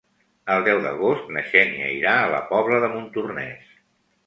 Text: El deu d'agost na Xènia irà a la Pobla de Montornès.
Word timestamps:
El 0.53 0.63
deu 0.67 0.79
d'agost 0.85 1.29
na 1.35 1.43
Xènia 1.51 1.91
irà 1.99 2.15
a 2.23 2.33
la 2.33 2.41
Pobla 2.55 2.83
de 2.87 2.93
Montornès. 2.97 3.79